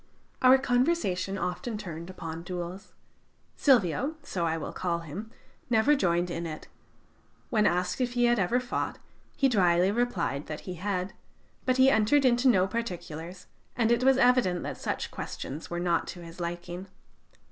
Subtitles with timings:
[0.41, 2.93] Our conversation often turned upon duels.
[3.55, 5.29] Silvio so I will call him
[5.69, 6.67] never joined in it.
[7.51, 8.97] When asked if he had ever fought,
[9.37, 11.13] he dryly replied that he had;
[11.65, 13.45] but he entered into no particulars,
[13.75, 16.87] and it was evident that such questions were not to his liking.